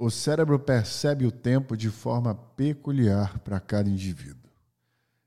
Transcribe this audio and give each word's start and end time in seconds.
O 0.00 0.10
cérebro 0.10 0.60
percebe 0.60 1.26
o 1.26 1.32
tempo 1.32 1.76
de 1.76 1.90
forma 1.90 2.32
peculiar 2.32 3.40
para 3.40 3.58
cada 3.58 3.90
indivíduo. 3.90 4.48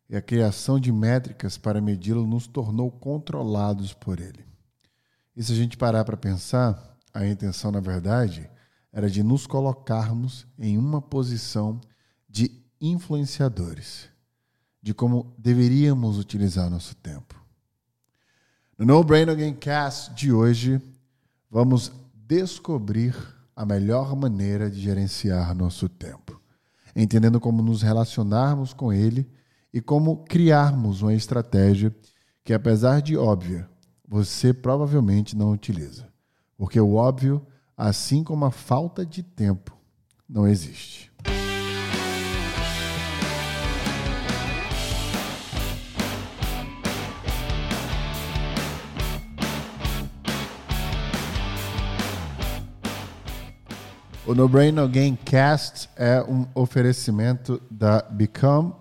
E 0.09 0.15
a 0.15 0.21
criação 0.21 0.79
de 0.79 0.93
métricas 0.93 1.57
para 1.57 1.81
medi-lo 1.81 2.25
nos 2.25 2.47
tornou 2.47 2.89
controlados 2.89 3.93
por 3.93 4.17
ele. 4.21 4.45
E 5.35 5.43
se 5.43 5.51
a 5.51 5.55
gente 5.55 5.75
parar 5.75 6.05
para 6.05 6.15
pensar, 6.15 6.97
a 7.13 7.27
intenção, 7.27 7.69
na 7.69 7.81
verdade, 7.81 8.49
era 8.93 9.09
de 9.09 9.21
nos 9.21 9.45
colocarmos 9.45 10.47
em 10.57 10.77
uma 10.77 11.01
posição 11.01 11.81
de 12.29 12.63
influenciadores, 12.79 14.07
de 14.81 14.93
como 14.93 15.35
deveríamos 15.37 16.17
utilizar 16.17 16.69
nosso 16.69 16.95
tempo. 16.95 17.35
No 18.77 18.85
No 18.85 19.03
Brain 19.03 19.29
Again 19.29 19.55
Cast 19.55 20.13
de 20.13 20.31
hoje, 20.31 20.81
vamos 21.49 21.91
descobrir 22.13 23.40
a 23.61 23.65
melhor 23.65 24.15
maneira 24.15 24.71
de 24.71 24.81
gerenciar 24.81 25.53
nosso 25.53 25.87
tempo, 25.87 26.41
entendendo 26.95 27.39
como 27.39 27.61
nos 27.61 27.83
relacionarmos 27.83 28.73
com 28.73 28.91
ele 28.91 29.29
e 29.71 29.79
como 29.79 30.25
criarmos 30.25 31.03
uma 31.03 31.13
estratégia 31.13 31.95
que, 32.43 32.55
apesar 32.55 33.03
de 33.03 33.15
óbvia, 33.15 33.69
você 34.07 34.51
provavelmente 34.51 35.37
não 35.37 35.51
utiliza. 35.51 36.09
Porque 36.57 36.79
o 36.79 36.95
óbvio, 36.95 37.45
assim 37.77 38.23
como 38.23 38.45
a 38.45 38.51
falta 38.51 39.05
de 39.05 39.21
tempo, 39.21 39.77
não 40.27 40.47
existe. 40.47 41.10
O 54.31 54.33
No 54.33 54.47
Brain 54.47 54.71
No 54.71 54.87
Game 54.87 55.17
Cast 55.17 55.89
é 55.93 56.23
um 56.23 56.47
oferecimento 56.55 57.61
da 57.69 58.01
Become 58.01 58.73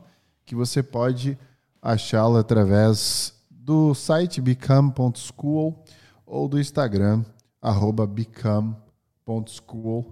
que 0.47 0.55
você 0.55 0.81
pode 0.81 1.37
achá-lo 1.83 2.37
através 2.37 3.35
do 3.51 3.93
site 3.93 4.41
become.school 4.41 5.85
ou 6.25 6.49
do 6.49 6.61
Instagram 6.61 7.25
arroba 7.61 8.07
become.school, 8.07 8.77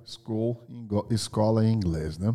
school, 0.05 0.61
escola 1.09 1.65
em 1.65 1.73
inglês, 1.73 2.19
né? 2.19 2.34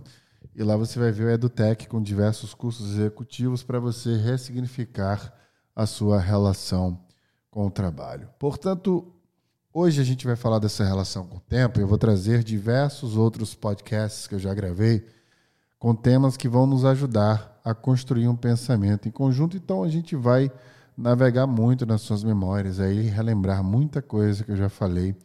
E 0.55 0.64
lá 0.64 0.77
você 0.77 0.97
vai 0.97 1.11
ver 1.11 1.25
o 1.25 1.30
EduTech 1.30 1.89
com 1.89 2.02
diversos 2.02 2.53
cursos 2.53 2.94
executivos 2.94 3.64
para 3.64 3.81
você 3.81 4.16
ressignificar 4.16 5.33
a 5.75 5.86
sua 5.86 6.22
relação 6.22 6.97
com 7.52 7.67
o 7.67 7.70
trabalho. 7.70 8.30
Portanto, 8.39 9.12
Hoje 9.75 9.99
a 9.99 10.03
gente 10.03 10.27
vai 10.27 10.35
falar 10.35 10.59
dessa 10.59 10.83
relação 10.83 11.25
com 11.25 11.38
o 11.38 11.39
tempo. 11.39 11.79
Eu 11.79 11.88
vou 11.88 11.97
trazer 11.97 12.43
diversos 12.43 13.17
outros 13.17 13.55
podcasts 13.55 14.27
que 14.27 14.35
eu 14.35 14.39
já 14.39 14.53
gravei 14.53 15.03
com 15.80 15.95
temas 15.95 16.38
que 16.38 16.47
vão 16.47 16.67
nos 16.67 16.85
ajudar 16.85 17.59
a 17.65 17.73
construir 17.73 18.27
um 18.27 18.35
pensamento 18.35 19.07
em 19.07 19.11
conjunto. 19.11 19.57
Então 19.57 19.81
a 19.81 19.89
gente 19.89 20.15
vai 20.15 20.52
navegar 20.95 21.47
muito 21.47 21.88
nas 21.88 22.02
suas 22.02 22.23
memórias, 22.23 22.80
aí 22.80 23.02
relembrar 23.02 23.63
muita 23.63 23.99
coisa 23.99 24.43
que 24.43 24.52
eu 24.52 24.55
já 24.55 24.69
falei 24.69 25.15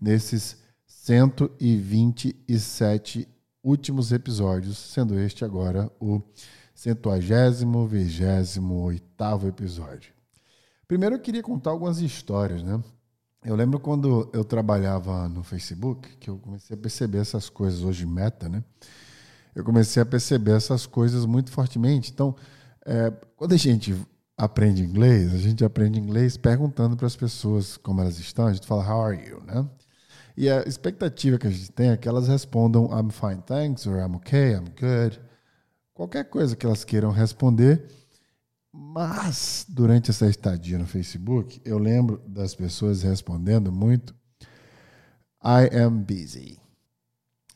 nesses 0.00 0.58
127 0.86 3.26
últimos 3.64 4.12
episódios, 4.12 4.78
sendo 4.78 5.18
este 5.18 5.44
agora 5.44 5.90
o 5.98 6.22
centuagésimo, 6.72 7.84
vigésimo, 7.84 8.80
oitavo 8.80 9.48
episódio. 9.48 10.12
Primeiro 10.86 11.16
eu 11.16 11.20
queria 11.20 11.42
contar 11.42 11.70
algumas 11.70 12.00
histórias, 12.00 12.62
né? 12.62 12.80
Eu 13.44 13.54
lembro 13.54 13.78
quando 13.78 14.28
eu 14.32 14.44
trabalhava 14.44 15.28
no 15.28 15.42
Facebook, 15.42 16.16
que 16.16 16.28
eu 16.28 16.38
comecei 16.38 16.76
a 16.76 16.78
perceber 16.78 17.18
essas 17.18 17.48
coisas, 17.48 17.82
hoje 17.82 18.04
meta, 18.04 18.48
né? 18.48 18.64
Eu 19.54 19.64
comecei 19.64 20.02
a 20.02 20.06
perceber 20.06 20.52
essas 20.52 20.86
coisas 20.86 21.24
muito 21.24 21.50
fortemente. 21.50 22.10
Então, 22.10 22.34
é, 22.84 23.10
quando 23.36 23.52
a 23.54 23.56
gente 23.56 23.94
aprende 24.36 24.82
inglês, 24.82 25.34
a 25.34 25.38
gente 25.38 25.64
aprende 25.64 25.98
inglês 25.98 26.36
perguntando 26.36 26.96
para 26.96 27.06
as 27.06 27.16
pessoas 27.16 27.76
como 27.76 28.00
elas 28.00 28.18
estão, 28.18 28.46
a 28.46 28.52
gente 28.52 28.66
fala, 28.66 28.88
how 28.88 29.02
are 29.02 29.28
you, 29.28 29.42
né? 29.44 29.66
E 30.36 30.48
a 30.48 30.62
expectativa 30.62 31.38
que 31.38 31.46
a 31.48 31.50
gente 31.50 31.72
tem 31.72 31.90
é 31.90 31.96
que 31.96 32.08
elas 32.08 32.28
respondam 32.28 32.86
I'm 32.86 33.10
fine, 33.10 33.42
thanks, 33.42 33.86
or 33.86 33.98
I'm 33.98 34.14
okay, 34.16 34.54
I'm 34.54 34.66
good. 34.78 35.20
Qualquer 35.92 36.24
coisa 36.24 36.54
que 36.54 36.64
elas 36.64 36.84
queiram 36.84 37.10
responder 37.10 37.88
mas, 38.72 39.64
durante 39.68 40.10
essa 40.10 40.26
estadia 40.26 40.78
no 40.78 40.86
Facebook, 40.86 41.60
eu 41.64 41.78
lembro 41.78 42.22
das 42.26 42.54
pessoas 42.54 43.02
respondendo 43.02 43.72
muito 43.72 44.14
I 45.42 45.74
am 45.76 46.02
busy. 46.02 46.58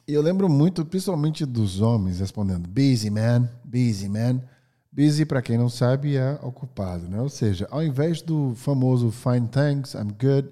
E 0.06 0.15
eu 0.15 0.23
lembro 0.23 0.49
muito, 0.49 0.84
principalmente 0.84 1.45
dos 1.45 1.81
homens 1.81 2.21
respondendo 2.21 2.69
busy 2.69 3.11
man, 3.11 3.49
busy 3.65 4.09
man. 4.09 4.43
Busy, 4.91 5.25
para 5.25 5.41
quem 5.41 5.56
não 5.56 5.71
sabe, 5.71 6.17
é 6.17 6.39
ocupado, 6.43 7.09
né? 7.09 7.21
Ou 7.21 7.29
seja, 7.29 7.67
ao 7.71 7.83
invés 7.83 8.21
do 8.21 8.55
famoso 8.55 9.11
fine 9.11 9.49
thanks, 9.49 9.94
I'm 9.94 10.09
good, 10.21 10.50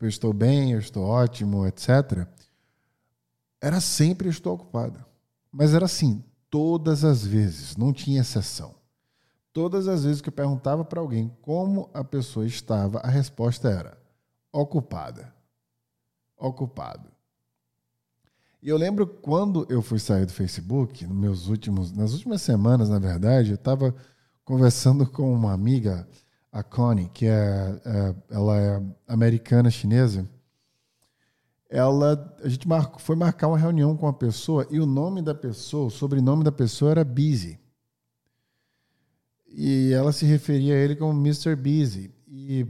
eu 0.00 0.08
estou 0.08 0.32
bem, 0.32 0.72
eu 0.72 0.80
estou 0.80 1.04
ótimo, 1.04 1.66
etc. 1.66 2.26
Era 3.60 3.80
sempre 3.80 4.28
estou 4.28 4.54
ocupado. 4.54 5.04
Mas 5.52 5.72
era 5.72 5.84
assim, 5.84 6.22
todas 6.50 7.04
as 7.04 7.24
vezes, 7.24 7.76
não 7.76 7.92
tinha 7.92 8.20
exceção. 8.20 8.75
Todas 9.56 9.88
as 9.88 10.04
vezes 10.04 10.20
que 10.20 10.28
eu 10.28 10.32
perguntava 10.34 10.84
para 10.84 11.00
alguém 11.00 11.34
como 11.40 11.88
a 11.94 12.04
pessoa 12.04 12.46
estava, 12.46 12.98
a 12.98 13.08
resposta 13.08 13.70
era 13.70 13.96
ocupada. 14.52 15.32
Ocupado. 16.36 17.08
E 18.62 18.68
eu 18.68 18.76
lembro 18.76 19.06
quando 19.06 19.66
eu 19.70 19.80
fui 19.80 19.98
sair 19.98 20.26
do 20.26 20.32
Facebook, 20.34 21.06
nos 21.06 21.16
meus 21.16 21.48
últimos, 21.48 21.90
nas 21.90 22.12
últimas 22.12 22.42
semanas, 22.42 22.90
na 22.90 22.98
verdade, 22.98 23.48
eu 23.48 23.54
estava 23.54 23.94
conversando 24.44 25.06
com 25.06 25.32
uma 25.32 25.54
amiga, 25.54 26.06
a 26.52 26.62
Connie, 26.62 27.08
que 27.08 27.24
é, 27.24 27.80
é, 27.82 28.14
ela 28.28 28.58
é 28.58 28.82
americana 29.08 29.70
chinesa. 29.70 30.28
Ela, 31.70 32.36
a 32.44 32.48
gente 32.50 32.68
marcou, 32.68 32.98
foi 32.98 33.16
marcar 33.16 33.48
uma 33.48 33.56
reunião 33.56 33.96
com 33.96 34.06
a 34.06 34.12
pessoa 34.12 34.66
e 34.70 34.78
o 34.78 34.84
nome 34.84 35.22
da 35.22 35.34
pessoa, 35.34 35.86
o 35.86 35.90
sobrenome 35.90 36.44
da 36.44 36.52
pessoa 36.52 36.90
era 36.90 37.02
Busy. 37.02 37.58
E 39.58 39.90
ela 39.94 40.12
se 40.12 40.26
referia 40.26 40.74
a 40.74 40.76
ele 40.76 40.94
como 40.94 41.18
Mr. 41.18 41.56
Busy. 41.56 42.12
E 42.28 42.66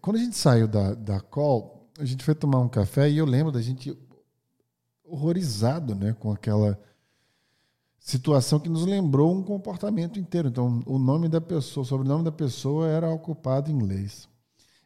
quando 0.00 0.14
a 0.14 0.20
gente 0.20 0.36
saiu 0.36 0.68
da, 0.68 0.94
da 0.94 1.18
call, 1.18 1.90
a 1.98 2.04
gente 2.04 2.22
foi 2.22 2.36
tomar 2.36 2.60
um 2.60 2.68
café 2.68 3.10
e 3.10 3.18
eu 3.18 3.26
lembro 3.26 3.50
da 3.50 3.60
gente 3.60 3.98
horrorizado 5.02 5.92
né, 5.92 6.12
com 6.12 6.30
aquela 6.30 6.78
situação 7.98 8.60
que 8.60 8.68
nos 8.68 8.86
lembrou 8.86 9.34
um 9.34 9.42
comportamento 9.42 10.16
inteiro. 10.20 10.46
Então, 10.46 10.84
o 10.86 11.00
nome 11.00 11.28
da 11.28 11.40
pessoa, 11.40 11.82
o 11.82 11.86
sobrenome 11.86 12.22
da 12.22 12.30
pessoa 12.30 12.86
era 12.86 13.10
ocupado 13.10 13.68
em 13.68 13.74
inglês. 13.74 14.28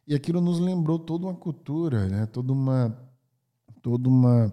E 0.07 0.15
aquilo 0.15 0.41
nos 0.41 0.57
lembrou 0.57 0.97
toda 0.97 1.27
uma 1.27 1.35
cultura, 1.35 2.07
né, 2.07 2.25
toda 2.25 2.51
uma 2.51 3.07
toda 3.83 4.09
uma 4.09 4.51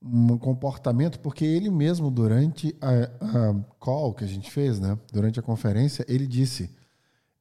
um 0.00 0.38
comportamento, 0.38 1.18
porque 1.20 1.44
ele 1.44 1.70
mesmo, 1.70 2.10
durante 2.10 2.74
a, 2.80 2.90
a, 3.50 3.54
call 3.78 4.14
que 4.14 4.24
a 4.24 4.28
gente 4.28 4.50
fez, 4.50 4.78
né, 4.78 4.98
durante 5.12 5.40
a 5.40 5.42
conferência, 5.42 6.04
ele 6.08 6.26
disse: 6.26 6.70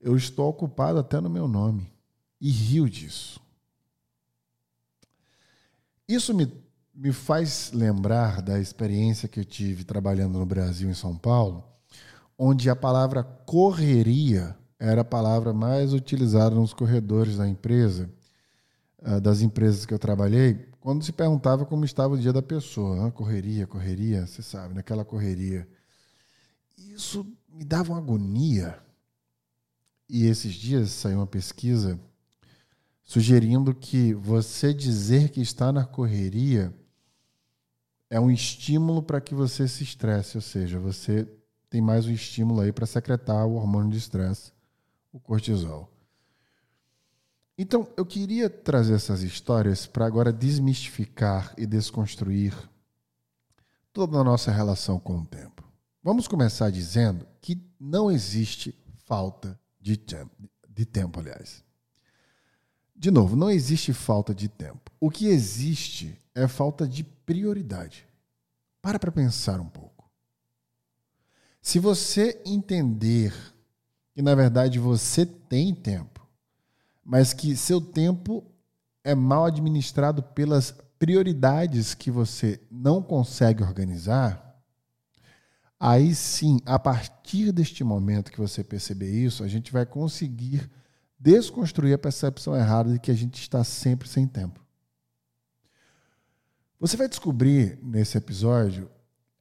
Eu 0.02 0.16
estou 0.16 0.50
ocupado 0.50 1.00
até 1.00 1.20
no 1.22 1.30
meu 1.30 1.48
nome. 1.48 1.92
E 2.40 2.52
riu 2.52 2.88
disso. 2.88 3.40
Isso 6.08 6.34
me, 6.34 6.52
me 6.94 7.12
faz 7.12 7.72
lembrar 7.74 8.42
da 8.42 8.60
experiência 8.60 9.28
que 9.28 9.40
eu 9.40 9.46
tive 9.46 9.84
trabalhando 9.84 10.40
no 10.40 10.46
Brasil, 10.46 10.90
em 10.90 10.94
São 10.94 11.18
Paulo, 11.18 11.64
onde 12.38 12.70
a 12.70 12.76
palavra 12.76 13.24
correria 13.24 14.56
era 14.80 15.02
a 15.02 15.06
palavra 15.06 15.52
mais 15.54 15.94
utilizada 15.94 16.56
nos 16.56 16.74
corredores 16.74 17.38
da 17.38 17.48
empresa, 17.48 18.10
ah, 19.04 19.20
das 19.20 19.42
empresas 19.42 19.86
que 19.86 19.94
eu 19.94 20.00
trabalhei, 20.00 20.67
quando 20.80 21.04
se 21.04 21.12
perguntava 21.12 21.66
como 21.66 21.86
estava 21.86 22.14
o 22.14 22.18
dia 22.18 22.32
da 22.32 22.42
pessoa, 22.42 23.04
né? 23.04 23.12
correria, 23.12 23.68
correria, 23.68 24.26
você 24.26 24.42
sabe, 24.42 24.74
naquela 24.74 25.04
correria. 25.04 25.68
Isso 26.78 27.26
me 27.50 27.66
dava 27.66 27.94
uma 27.94 28.00
agonia. 28.00 28.80
E 30.10 30.26
esses 30.26 30.54
dias 30.54 30.92
saiu 30.92 31.18
uma 31.18 31.28
pesquisa 31.28 32.00
sugerindo 33.04 33.74
que 33.74 34.14
você 34.14 34.74
dizer 34.74 35.30
que 35.30 35.42
está 35.42 35.72
na 35.72 35.86
correria 35.86 36.74
é 38.10 38.20
um 38.20 38.32
estímulo 38.32 39.04
para 39.04 39.20
que 39.20 39.36
você 39.36 39.68
se 39.68 39.84
estresse, 39.84 40.38
ou 40.38 40.42
seja, 40.42 40.80
você 40.80 41.28
tem 41.70 41.82
mais 41.82 42.06
um 42.06 42.12
estímulo 42.12 42.62
aí 42.62 42.72
para 42.72 42.86
secretar 42.86 43.46
o 43.46 43.56
hormônio 43.56 43.92
de 43.92 43.98
estresse, 43.98 44.54
o 45.12 45.20
cortisol. 45.20 45.92
Então, 47.58 47.88
eu 47.98 48.06
queria 48.06 48.50
trazer 48.50 48.94
essas 48.94 49.24
histórias 49.24 49.88
para 49.88 50.06
agora 50.06 50.32
desmistificar 50.32 51.54
e 51.58 51.66
desconstruir 51.66 52.54
toda 53.92 54.20
a 54.20 54.24
nossa 54.24 54.52
relação 54.52 55.00
com 55.00 55.18
o 55.18 55.26
tempo. 55.26 55.64
Vamos 56.04 56.28
começar 56.28 56.70
dizendo 56.70 57.28
que 57.42 57.60
não 57.80 58.12
existe 58.12 58.78
falta 59.06 59.60
de 59.82 59.98
tempo, 59.98 60.32
de 60.70 60.86
tempo, 60.86 61.20
aliás. 61.20 61.64
De 62.96 63.10
novo, 63.10 63.36
não 63.36 63.50
existe 63.50 63.92
falta 63.92 64.36
de 64.36 64.48
tempo. 64.48 64.92
O 65.00 65.10
que 65.10 65.28
existe 65.28 66.20
é 66.36 66.48
falta 66.48 66.88
de 66.88 67.04
prioridade. 67.04 68.08
Para 68.82 69.00
para 69.00 69.12
pensar 69.12 69.60
um 69.60 69.68
pouco. 69.68 70.10
Se 71.62 71.80
você 71.80 72.42
entender 72.46 73.34
que 74.14 74.22
na 74.22 74.34
verdade 74.34 74.80
você 74.80 75.26
tem 75.26 75.76
tempo, 75.76 76.17
mas 77.08 77.32
que 77.32 77.56
seu 77.56 77.80
tempo 77.80 78.44
é 79.02 79.16
mal 79.16 79.46
administrado 79.46 80.22
pelas 80.22 80.76
prioridades 81.00 81.94
que 81.94 82.12
você 82.12 82.62
não 82.70 83.02
consegue 83.02 83.64
organizar, 83.64 84.62
aí 85.80 86.14
sim, 86.14 86.60
a 86.66 86.78
partir 86.78 87.54
deste 87.54 87.82
momento 87.82 88.30
que 88.30 88.42
você 88.42 88.62
perceber 88.62 89.10
isso, 89.10 89.42
a 89.42 89.48
gente 89.48 89.72
vai 89.72 89.86
conseguir 89.86 90.70
desconstruir 91.18 91.94
a 91.94 91.98
percepção 91.98 92.54
errada 92.54 92.92
de 92.92 93.00
que 93.00 93.10
a 93.10 93.16
gente 93.16 93.40
está 93.40 93.64
sempre 93.64 94.10
sem 94.10 94.28
tempo. 94.28 94.60
Você 96.78 96.98
vai 96.98 97.08
descobrir 97.08 97.80
nesse 97.82 98.18
episódio 98.18 98.92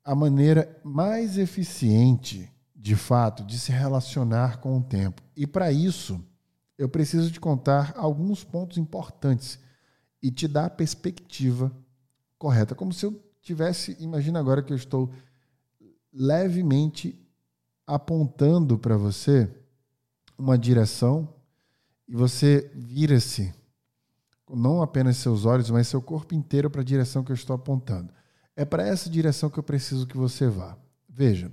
a 0.04 0.14
maneira 0.14 0.80
mais 0.84 1.36
eficiente, 1.36 2.48
de 2.76 2.94
fato, 2.94 3.42
de 3.42 3.58
se 3.58 3.72
relacionar 3.72 4.58
com 4.60 4.78
o 4.78 4.82
tempo. 4.84 5.20
E 5.36 5.48
para 5.48 5.72
isso, 5.72 6.24
eu 6.78 6.88
preciso 6.88 7.30
te 7.30 7.40
contar 7.40 7.94
alguns 7.96 8.44
pontos 8.44 8.78
importantes 8.78 9.58
e 10.22 10.30
te 10.30 10.46
dar 10.46 10.66
a 10.66 10.70
perspectiva 10.70 11.72
correta, 12.38 12.74
como 12.74 12.92
se 12.92 13.06
eu 13.06 13.22
tivesse, 13.40 13.96
imagina 14.00 14.38
agora 14.38 14.62
que 14.62 14.72
eu 14.72 14.76
estou 14.76 15.10
levemente 16.12 17.18
apontando 17.86 18.78
para 18.78 18.96
você 18.96 19.48
uma 20.36 20.58
direção 20.58 21.32
e 22.08 22.14
você 22.14 22.70
vira-se, 22.74 23.54
não 24.50 24.82
apenas 24.82 25.16
seus 25.16 25.44
olhos, 25.44 25.70
mas 25.70 25.88
seu 25.88 26.00
corpo 26.00 26.34
inteiro 26.34 26.70
para 26.70 26.80
a 26.80 26.84
direção 26.84 27.24
que 27.24 27.32
eu 27.32 27.34
estou 27.34 27.54
apontando. 27.54 28.12
É 28.54 28.64
para 28.64 28.86
essa 28.86 29.10
direção 29.10 29.50
que 29.50 29.58
eu 29.58 29.62
preciso 29.62 30.06
que 30.06 30.16
você 30.16 30.48
vá. 30.48 30.76
Veja, 31.08 31.52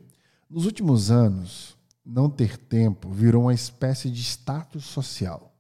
nos 0.50 0.66
últimos 0.66 1.10
anos, 1.12 1.73
não 2.06 2.30
ter 2.30 2.58
tempo 2.58 3.10
virou 3.10 3.44
uma 3.44 3.54
espécie 3.54 4.10
de 4.10 4.22
status 4.22 4.84
social. 4.86 5.54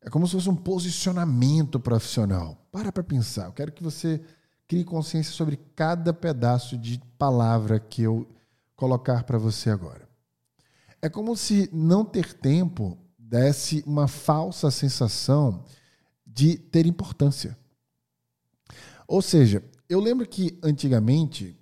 É 0.00 0.10
como 0.10 0.26
se 0.26 0.34
fosse 0.34 0.48
um 0.48 0.56
posicionamento 0.56 1.80
profissional. 1.80 2.66
Para 2.70 2.92
para 2.92 3.02
pensar. 3.02 3.46
Eu 3.46 3.52
quero 3.52 3.72
que 3.72 3.82
você 3.82 4.22
crie 4.66 4.84
consciência 4.84 5.32
sobre 5.32 5.56
cada 5.74 6.12
pedaço 6.12 6.76
de 6.76 7.00
palavra 7.18 7.80
que 7.80 8.02
eu 8.02 8.28
colocar 8.76 9.24
para 9.24 9.38
você 9.38 9.70
agora. 9.70 10.08
É 11.00 11.08
como 11.08 11.36
se 11.36 11.68
não 11.72 12.04
ter 12.04 12.32
tempo 12.32 12.98
desse 13.18 13.82
uma 13.86 14.06
falsa 14.06 14.70
sensação 14.70 15.64
de 16.26 16.56
ter 16.56 16.86
importância. 16.86 17.58
Ou 19.06 19.22
seja, 19.22 19.64
eu 19.88 20.00
lembro 20.00 20.28
que 20.28 20.58
antigamente, 20.62 21.58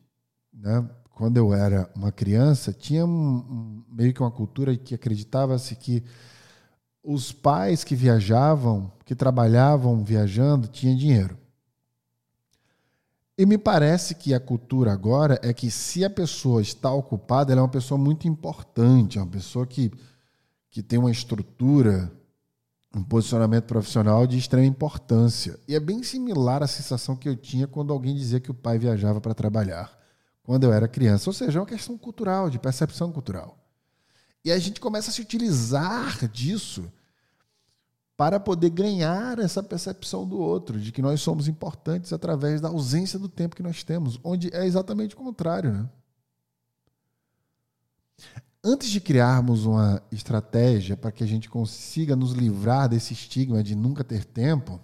né, 0.53 0.89
quando 1.17 1.39
eu 1.39 1.55
era 1.55 1.91
uma 1.97 2.13
criança, 2.13 2.75
tinha 2.75 3.07
um, 3.07 3.83
meio 3.89 4.13
que 4.13 4.21
uma 4.21 4.31
cultura 4.31 4.77
que 4.77 4.95
acreditava-se 4.95 5.75
que 5.75 6.05
os 7.03 7.33
pais 7.33 7.83
que 7.83 7.97
viajavam, 7.97 8.93
que 9.03 9.15
trabalhavam 9.15 10.05
viajando, 10.05 10.69
tinham 10.69 10.95
dinheiro. 10.95 11.39
E 13.39 13.47
me 13.47 13.57
parece 13.57 14.15
que 14.15 14.35
a 14.35 14.41
cultura 14.41 14.93
agora 14.93 15.41
é 15.43 15.55
que 15.55 15.71
se 15.71 16.05
a 16.05 16.11
pessoa 16.11 16.61
está 16.61 16.93
ocupada, 16.93 17.51
ela 17.51 17.63
é 17.63 17.65
uma 17.65 17.71
pessoa 17.71 17.97
muito 17.97 18.29
importante, 18.29 19.17
é 19.17 19.23
uma 19.23 19.31
pessoa 19.31 19.67
que, 19.67 19.91
que 20.71 20.83
tem 20.83 20.99
uma 20.99 21.11
estrutura, 21.11 22.13
um 22.95 23.03
posicionamento 23.03 23.65
profissional 23.65 24.27
de 24.27 24.37
extrema 24.37 24.67
importância. 24.67 25.59
E 25.67 25.75
é 25.75 25.81
bem 25.81 26.03
similar 26.03 26.63
à 26.63 26.67
sensação 26.67 27.17
que 27.17 27.27
eu 27.27 27.37
tinha 27.37 27.67
quando 27.67 27.91
alguém 27.91 28.15
dizia 28.15 28.39
que 28.39 28.51
o 28.51 28.55
pai 28.55 28.79
viajava 28.79 29.19
para 29.19 29.33
trabalhar, 29.33 29.96
quando 30.47 30.63
eu 30.63 30.73
era 30.73 30.87
criança. 30.87 31.29
Ou 31.29 31.35
seja, 31.35 31.59
é 31.59 31.61
uma 31.61 31.67
questão 31.67 31.99
cultural, 31.99 32.49
de 32.49 32.57
percepção 32.57 33.11
cultural. 33.11 33.59
E 34.45 34.53
a 34.53 34.59
gente 34.61 34.81
começa 34.81 35.11
a 35.11 35.13
se 35.13 35.21
utilizar 35.21 36.29
disso 36.29 36.91
para 38.17 38.39
poder 38.39 38.71
ganhar 38.71 39.41
essa 39.41 39.61
percepção 39.61 40.27
do 40.27 40.39
outro, 40.39 40.81
de 40.81 40.93
que 40.93 41.03
nós 41.03 41.21
somos 41.21 41.49
importantes 41.49 42.13
através 42.13 42.61
da 42.61 42.69
ausência 42.69 43.19
do 43.19 43.29
tempo 43.29 43.57
que 43.57 43.63
nós 43.63 43.83
temos, 43.83 44.21
onde 44.23 44.49
é 44.55 44.65
exatamente 44.65 45.17
o 45.17 45.19
contrário. 45.19 45.73
Né? 45.73 45.91
Antes 48.65 48.89
de 48.89 49.01
criarmos 49.01 49.67
uma 49.67 50.01
estratégia 50.13 50.97
para 50.97 51.11
que 51.11 51.25
a 51.25 51.27
gente 51.27 51.51
consiga 51.51 52.15
nos 52.15 52.33
livrar 52.33 52.89
desse 52.89 53.13
estigma 53.13 53.63
de 53.65 53.75
nunca 53.75 54.05
ter 54.05 54.25
tempo, 54.25 54.81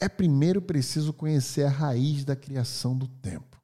é 0.00 0.08
primeiro 0.08 0.62
preciso 0.62 1.12
conhecer 1.12 1.64
a 1.64 1.70
raiz 1.70 2.24
da 2.24 2.34
criação 2.34 2.96
do 2.96 3.06
tempo. 3.06 3.61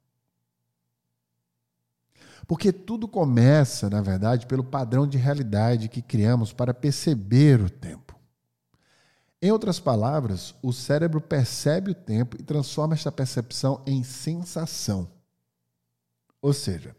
Porque 2.49 2.73
tudo 2.73 3.07
começa, 3.07 3.91
na 3.91 4.01
verdade, 4.01 4.47
pelo 4.47 4.63
padrão 4.63 5.05
de 5.05 5.19
realidade 5.19 5.87
que 5.87 6.01
criamos 6.01 6.51
para 6.51 6.73
perceber 6.73 7.61
o 7.61 7.69
tempo. 7.69 8.17
Em 9.39 9.51
outras 9.51 9.79
palavras, 9.79 10.55
o 10.59 10.73
cérebro 10.73 11.21
percebe 11.21 11.91
o 11.91 11.93
tempo 11.93 12.35
e 12.39 12.43
transforma 12.43 12.95
esta 12.95 13.11
percepção 13.11 13.83
em 13.85 14.03
sensação. 14.03 15.07
Ou 16.41 16.51
seja, 16.51 16.95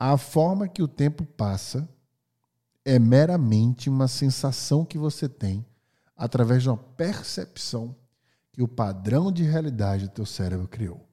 a 0.00 0.16
forma 0.16 0.66
que 0.66 0.82
o 0.82 0.88
tempo 0.88 1.22
passa 1.22 1.86
é 2.82 2.98
meramente 2.98 3.90
uma 3.90 4.08
sensação 4.08 4.86
que 4.86 4.96
você 4.96 5.28
tem 5.28 5.66
através 6.16 6.62
de 6.62 6.70
uma 6.70 6.78
percepção 6.78 7.94
que 8.54 8.62
o 8.62 8.66
padrão 8.66 9.30
de 9.30 9.42
realidade 9.42 10.04
do 10.04 10.14
teu 10.14 10.24
cérebro 10.24 10.66
criou. 10.66 11.07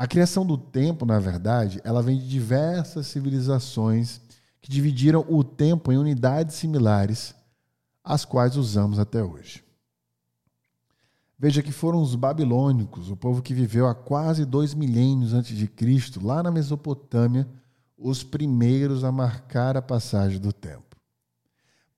A 0.00 0.06
criação 0.06 0.46
do 0.46 0.56
tempo, 0.56 1.04
na 1.04 1.18
verdade, 1.18 1.78
ela 1.84 2.02
vem 2.02 2.18
de 2.18 2.26
diversas 2.26 3.06
civilizações 3.06 4.18
que 4.58 4.70
dividiram 4.70 5.26
o 5.28 5.44
tempo 5.44 5.92
em 5.92 5.98
unidades 5.98 6.56
similares 6.56 7.34
as 8.02 8.24
quais 8.24 8.56
usamos 8.56 8.98
até 8.98 9.22
hoje. 9.22 9.62
Veja 11.38 11.62
que 11.62 11.70
foram 11.70 12.00
os 12.00 12.14
babilônicos, 12.14 13.10
o 13.10 13.16
povo 13.16 13.42
que 13.42 13.52
viveu 13.52 13.86
há 13.86 13.94
quase 13.94 14.46
dois 14.46 14.72
milênios 14.72 15.34
antes 15.34 15.54
de 15.54 15.68
Cristo, 15.68 16.26
lá 16.26 16.42
na 16.42 16.50
Mesopotâmia, 16.50 17.46
os 17.94 18.22
primeiros 18.24 19.04
a 19.04 19.12
marcar 19.12 19.76
a 19.76 19.82
passagem 19.82 20.40
do 20.40 20.50
tempo. 20.50 20.96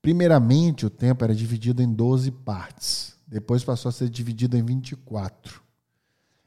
Primeiramente, 0.01 0.85
o 0.85 0.89
tempo 0.89 1.23
era 1.23 1.33
dividido 1.33 1.81
em 1.81 1.89
12 1.89 2.31
partes, 2.31 3.15
depois 3.25 3.63
passou 3.63 3.87
a 3.87 3.93
ser 3.93 4.09
dividido 4.09 4.57
em 4.57 4.61
24. 4.61 5.63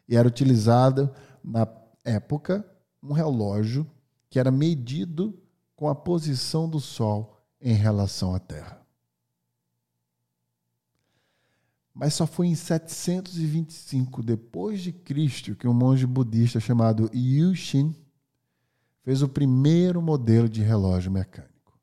E 0.07 0.17
era 0.17 0.29
utilizado, 0.29 1.11
na 1.47 1.69
época, 2.05 2.69
um 3.01 3.13
relógio 3.13 3.89
que 4.29 4.41
era 4.41 4.51
medido 4.51 5.39
com 5.77 5.89
a 5.89 5.95
posição 5.95 6.69
do 6.69 6.81
Sol 6.81 7.39
em 7.61 7.75
relação 7.75 8.35
à 8.35 8.41
Terra. 8.41 8.85
Mas 11.95 12.15
só 12.15 12.27
foi 12.27 12.49
em 12.49 12.55
725 12.55 14.23
depois 14.23 14.83
de 14.83 14.93
Cristo 14.93 15.55
que 15.55 15.69
um 15.69 15.73
monge 15.73 16.05
budista 16.07 16.59
chamado 16.61 17.09
Yu 17.15 17.55
Xin 17.55 17.95
fez 19.03 19.23
o 19.23 19.29
primeiro 19.29 20.03
modelo 20.03 20.49
de 20.49 20.63
relógio 20.63 21.11
mecânico. 21.11 21.79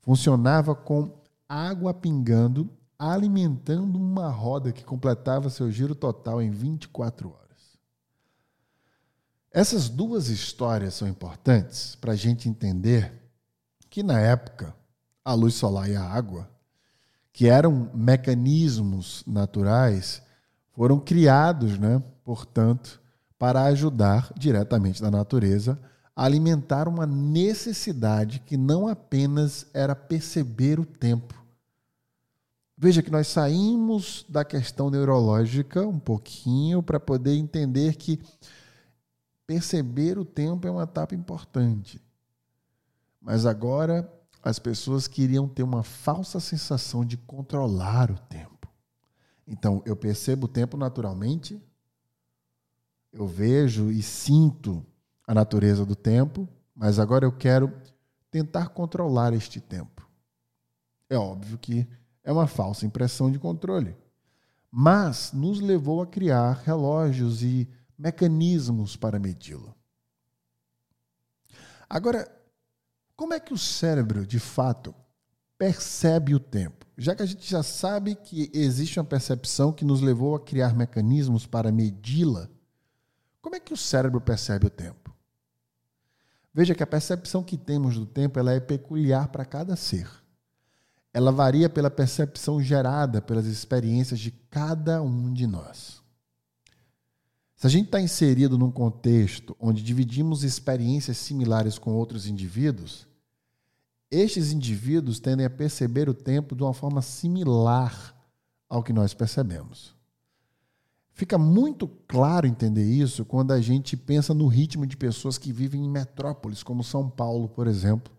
Funcionava 0.00 0.74
com 0.76 1.18
água 1.48 1.92
pingando, 1.92 2.70
alimentando 2.98 3.98
uma 3.98 4.28
roda 4.28 4.70
que 4.70 4.84
completava 4.84 5.50
seu 5.50 5.70
giro 5.70 5.94
total 5.94 6.40
em 6.40 6.50
24 6.50 7.28
horas. 7.30 7.45
Essas 9.56 9.88
duas 9.88 10.28
histórias 10.28 10.92
são 10.92 11.08
importantes 11.08 11.94
para 11.94 12.12
a 12.12 12.14
gente 12.14 12.46
entender 12.46 13.10
que, 13.88 14.02
na 14.02 14.20
época, 14.20 14.76
a 15.24 15.32
luz 15.32 15.54
solar 15.54 15.88
e 15.88 15.96
a 15.96 16.04
água 16.04 16.46
que 17.32 17.48
eram 17.48 17.90
mecanismos 17.94 19.24
naturais, 19.26 20.20
foram 20.74 21.00
criados, 21.00 21.78
né, 21.78 22.02
portanto, 22.22 23.00
para 23.38 23.64
ajudar 23.64 24.30
diretamente 24.36 25.00
da 25.00 25.10
natureza 25.10 25.80
a 26.14 26.26
alimentar 26.26 26.86
uma 26.86 27.06
necessidade 27.06 28.40
que 28.40 28.58
não 28.58 28.86
apenas 28.86 29.66
era 29.72 29.96
perceber 29.96 30.78
o 30.78 30.84
tempo. 30.84 31.34
Veja 32.76 33.02
que 33.02 33.10
nós 33.10 33.26
saímos 33.26 34.26
da 34.28 34.44
questão 34.44 34.90
neurológica 34.90 35.80
um 35.86 35.98
pouquinho 35.98 36.82
para 36.82 37.00
poder 37.00 37.36
entender 37.36 37.94
que 37.96 38.20
perceber 39.46 40.18
o 40.18 40.24
tempo 40.24 40.66
é 40.66 40.70
uma 40.70 40.82
etapa 40.82 41.14
importante. 41.14 42.00
Mas 43.20 43.46
agora 43.46 44.12
as 44.42 44.58
pessoas 44.58 45.08
queriam 45.08 45.48
ter 45.48 45.62
uma 45.62 45.82
falsa 45.82 46.38
sensação 46.38 47.04
de 47.04 47.16
controlar 47.16 48.10
o 48.10 48.18
tempo. 48.18 48.68
Então, 49.46 49.82
eu 49.84 49.96
percebo 49.96 50.46
o 50.46 50.48
tempo 50.48 50.76
naturalmente, 50.76 51.60
eu 53.12 53.26
vejo 53.26 53.90
e 53.90 54.02
sinto 54.02 54.84
a 55.26 55.34
natureza 55.34 55.84
do 55.84 55.96
tempo, 55.96 56.48
mas 56.74 56.98
agora 56.98 57.24
eu 57.24 57.32
quero 57.32 57.72
tentar 58.30 58.68
controlar 58.68 59.32
este 59.32 59.60
tempo. 59.60 60.08
É 61.08 61.16
óbvio 61.16 61.58
que 61.58 61.86
é 62.22 62.32
uma 62.32 62.46
falsa 62.46 62.84
impressão 62.84 63.30
de 63.30 63.38
controle, 63.38 63.96
mas 64.70 65.32
nos 65.32 65.60
levou 65.60 66.02
a 66.02 66.06
criar 66.06 66.60
relógios 66.64 67.42
e 67.42 67.68
mecanismos 67.98 68.96
para 68.96 69.18
medi-lo. 69.18 69.74
Agora, 71.88 72.30
como 73.16 73.32
é 73.32 73.40
que 73.40 73.54
o 73.54 73.58
cérebro, 73.58 74.26
de 74.26 74.38
fato, 74.38 74.94
percebe 75.56 76.34
o 76.34 76.40
tempo? 76.40 76.84
Já 76.98 77.14
que 77.14 77.22
a 77.22 77.26
gente 77.26 77.48
já 77.48 77.62
sabe 77.62 78.14
que 78.14 78.50
existe 78.52 78.98
uma 78.98 79.04
percepção 79.04 79.72
que 79.72 79.84
nos 79.84 80.00
levou 80.00 80.34
a 80.34 80.40
criar 80.40 80.74
mecanismos 80.74 81.46
para 81.46 81.72
medi-la, 81.72 82.48
como 83.40 83.54
é 83.54 83.60
que 83.60 83.72
o 83.72 83.76
cérebro 83.76 84.20
percebe 84.20 84.66
o 84.66 84.70
tempo? 84.70 85.14
Veja 86.52 86.74
que 86.74 86.82
a 86.82 86.86
percepção 86.86 87.44
que 87.44 87.56
temos 87.56 87.96
do 87.96 88.06
tempo 88.06 88.38
ela 88.38 88.52
é 88.52 88.58
peculiar 88.58 89.28
para 89.28 89.44
cada 89.44 89.76
ser. 89.76 90.08
Ela 91.12 91.30
varia 91.30 91.68
pela 91.68 91.90
percepção 91.90 92.60
gerada 92.60 93.22
pelas 93.22 93.46
experiências 93.46 94.18
de 94.18 94.30
cada 94.30 95.02
um 95.02 95.32
de 95.32 95.46
nós. 95.46 96.02
Se 97.56 97.66
a 97.66 97.70
gente 97.70 97.86
está 97.86 97.98
inserido 97.98 98.58
num 98.58 98.70
contexto 98.70 99.56
onde 99.58 99.82
dividimos 99.82 100.44
experiências 100.44 101.16
similares 101.16 101.78
com 101.78 101.94
outros 101.94 102.26
indivíduos, 102.26 103.08
estes 104.10 104.52
indivíduos 104.52 105.18
tendem 105.18 105.46
a 105.46 105.50
perceber 105.50 106.06
o 106.06 106.14
tempo 106.14 106.54
de 106.54 106.62
uma 106.62 106.74
forma 106.74 107.00
similar 107.00 108.14
ao 108.68 108.82
que 108.82 108.92
nós 108.92 109.14
percebemos. 109.14 109.96
Fica 111.12 111.38
muito 111.38 111.88
claro 112.06 112.46
entender 112.46 112.84
isso 112.84 113.24
quando 113.24 113.52
a 113.52 113.60
gente 113.60 113.96
pensa 113.96 114.34
no 114.34 114.48
ritmo 114.48 114.86
de 114.86 114.98
pessoas 114.98 115.38
que 115.38 115.50
vivem 115.50 115.82
em 115.82 115.88
metrópoles, 115.88 116.62
como 116.62 116.84
São 116.84 117.08
Paulo, 117.08 117.48
por 117.48 117.66
exemplo, 117.66 118.12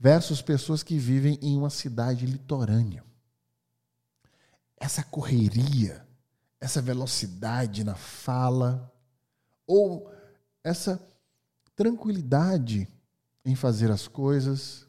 versus 0.00 0.40
pessoas 0.40 0.82
que 0.82 0.96
vivem 0.96 1.38
em 1.42 1.54
uma 1.54 1.68
cidade 1.68 2.24
litorânea. 2.24 3.04
Essa 4.80 5.02
correria, 5.02 6.07
essa 6.60 6.82
velocidade 6.82 7.84
na 7.84 7.94
fala, 7.94 8.92
ou 9.66 10.10
essa 10.64 11.00
tranquilidade 11.76 12.88
em 13.44 13.54
fazer 13.54 13.90
as 13.90 14.08
coisas, 14.08 14.86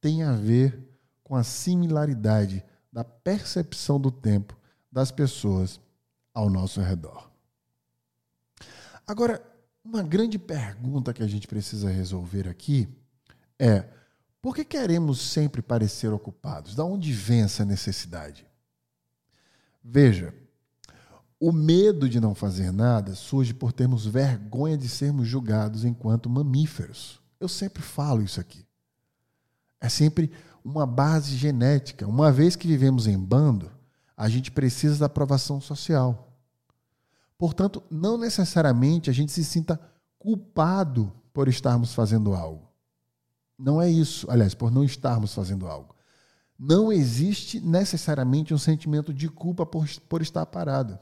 tem 0.00 0.22
a 0.22 0.32
ver 0.32 0.78
com 1.22 1.34
a 1.34 1.42
similaridade 1.42 2.62
da 2.92 3.02
percepção 3.02 3.98
do 3.98 4.10
tempo 4.10 4.56
das 4.92 5.10
pessoas 5.10 5.80
ao 6.32 6.50
nosso 6.50 6.80
redor. 6.80 7.30
Agora, 9.06 9.42
uma 9.84 10.02
grande 10.02 10.38
pergunta 10.38 11.12
que 11.12 11.22
a 11.22 11.26
gente 11.26 11.46
precisa 11.46 11.90
resolver 11.90 12.48
aqui 12.48 12.88
é: 13.58 13.88
por 14.40 14.54
que 14.54 14.64
queremos 14.64 15.20
sempre 15.20 15.62
parecer 15.62 16.12
ocupados? 16.12 16.74
Da 16.74 16.84
onde 16.84 17.12
vem 17.12 17.42
essa 17.42 17.64
necessidade? 17.64 18.46
Veja, 19.82 20.34
o 21.40 21.52
medo 21.52 22.08
de 22.08 22.20
não 22.20 22.34
fazer 22.34 22.72
nada 22.72 23.14
surge 23.14 23.52
por 23.52 23.72
termos 23.72 24.06
vergonha 24.06 24.78
de 24.78 24.88
sermos 24.88 25.26
julgados 25.28 25.84
enquanto 25.84 26.30
mamíferos. 26.30 27.20
Eu 27.38 27.48
sempre 27.48 27.82
falo 27.82 28.22
isso 28.22 28.40
aqui. 28.40 28.64
É 29.80 29.88
sempre 29.88 30.30
uma 30.64 30.86
base 30.86 31.36
genética. 31.36 32.06
Uma 32.06 32.32
vez 32.32 32.56
que 32.56 32.66
vivemos 32.66 33.06
em 33.06 33.18
bando, 33.18 33.70
a 34.16 34.28
gente 34.28 34.50
precisa 34.50 35.00
da 35.00 35.06
aprovação 35.06 35.60
social. 35.60 36.32
Portanto, 37.36 37.82
não 37.90 38.16
necessariamente 38.16 39.10
a 39.10 39.12
gente 39.12 39.32
se 39.32 39.44
sinta 39.44 39.78
culpado 40.18 41.12
por 41.32 41.48
estarmos 41.48 41.92
fazendo 41.92 42.32
algo. 42.32 42.70
Não 43.58 43.82
é 43.82 43.90
isso, 43.90 44.30
aliás, 44.30 44.54
por 44.54 44.70
não 44.70 44.84
estarmos 44.84 45.34
fazendo 45.34 45.66
algo. 45.66 45.94
Não 46.58 46.92
existe 46.92 47.60
necessariamente 47.60 48.54
um 48.54 48.58
sentimento 48.58 49.12
de 49.12 49.28
culpa 49.28 49.66
por, 49.66 49.86
por 50.08 50.22
estar 50.22 50.46
parado. 50.46 50.98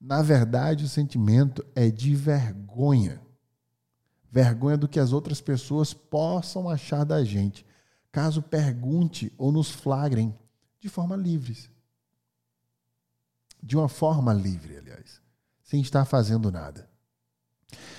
Na 0.00 0.22
verdade, 0.22 0.84
o 0.84 0.88
sentimento 0.88 1.64
é 1.74 1.90
de 1.90 2.14
vergonha. 2.14 3.20
Vergonha 4.30 4.76
do 4.76 4.88
que 4.88 5.00
as 5.00 5.12
outras 5.12 5.40
pessoas 5.40 5.94
possam 5.94 6.68
achar 6.68 7.04
da 7.04 7.24
gente 7.24 7.64
caso 8.10 8.40
pergunte 8.40 9.32
ou 9.36 9.50
nos 9.50 9.70
flagrem 9.70 10.32
de 10.78 10.88
forma 10.88 11.16
livre. 11.16 11.68
De 13.60 13.76
uma 13.76 13.88
forma 13.88 14.32
livre, 14.32 14.76
aliás, 14.76 15.20
sem 15.62 15.80
estar 15.80 16.04
fazendo 16.04 16.52
nada. 16.52 16.88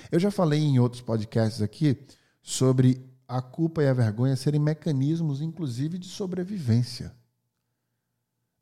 Eu 0.09 0.19
já 0.19 0.31
falei 0.31 0.61
em 0.61 0.79
outros 0.79 1.01
podcasts 1.01 1.61
aqui 1.61 2.05
sobre 2.41 3.03
a 3.27 3.41
culpa 3.41 3.83
e 3.83 3.87
a 3.87 3.93
vergonha 3.93 4.35
serem 4.35 4.61
mecanismos, 4.61 5.41
inclusive, 5.41 5.97
de 5.97 6.07
sobrevivência, 6.07 7.13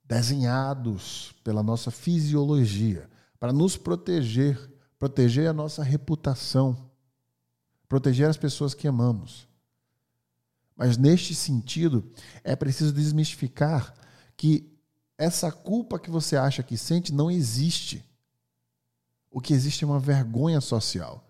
desenhados 0.06 1.36
pela 1.44 1.62
nossa 1.62 1.92
fisiologia 1.92 3.10
para 3.44 3.52
nos 3.52 3.76
proteger, 3.76 4.58
proteger 4.98 5.50
a 5.50 5.54
nossa 5.54 5.84
reputação, 5.84 6.90
proteger 7.90 8.30
as 8.30 8.38
pessoas 8.38 8.74
que 8.74 8.88
amamos. 8.88 9.50
Mas 10.78 10.96
neste 10.96 11.36
sentido, 11.36 12.10
é 12.42 12.56
preciso 12.56 12.94
desmistificar 12.94 13.94
que 14.38 14.74
essa 15.18 15.52
culpa 15.52 16.00
que 16.00 16.10
você 16.10 16.38
acha 16.38 16.64
que 16.64 16.78
sente 16.78 17.14
não 17.14 17.30
existe. 17.30 18.02
O 19.30 19.42
que 19.42 19.54
existe 19.54 19.84
é 19.84 19.88
uma 19.88 20.00
vergonha 20.00 20.62
social. 20.62 21.23